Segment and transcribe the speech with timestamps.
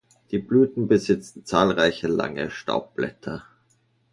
[0.31, 3.45] Die Blüten besitzen zahlreiche lange Staubblätter.